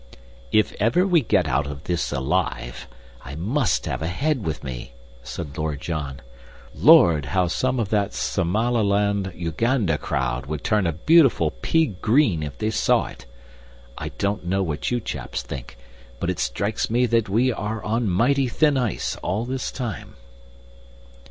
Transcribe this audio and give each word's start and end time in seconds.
"If 0.51 0.73
ever 0.79 1.05
we 1.05 1.21
get 1.21 1.47
out 1.47 1.67
of 1.67 1.83
this 1.83 2.11
alive, 2.11 2.87
I 3.23 3.35
must 3.35 3.85
have 3.85 4.01
a 4.01 4.07
head 4.07 4.43
with 4.43 4.63
me," 4.63 4.93
said 5.21 5.55
Lord 5.55 5.79
John. 5.79 6.21
"Lord, 6.73 7.25
how 7.25 7.45
some 7.45 7.79
of 7.79 7.89
that 7.89 8.11
Somaliland 8.11 9.31
Uganda 9.35 9.99
crowd 9.99 10.47
would 10.47 10.63
turn 10.63 10.87
a 10.87 10.91
beautiful 10.91 11.51
pea 11.51 11.85
green 12.01 12.41
if 12.41 12.57
they 12.57 12.71
saw 12.71 13.05
it! 13.09 13.27
I 13.95 14.09
don't 14.17 14.43
know 14.43 14.63
what 14.63 14.89
you 14.89 14.99
chaps 14.99 15.43
think, 15.43 15.77
but 16.19 16.31
it 16.31 16.39
strikes 16.39 16.89
me 16.89 17.05
that 17.05 17.29
we 17.29 17.53
are 17.53 17.83
on 17.83 18.09
mighty 18.09 18.47
thin 18.47 18.77
ice 18.77 19.17
all 19.17 19.45
this 19.45 19.71
time." 19.71 20.15